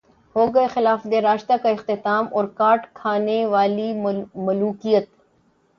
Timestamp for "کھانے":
2.93-3.45